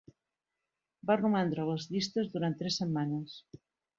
[1.09, 3.37] Va romandre a les llistes durant tres setmanes.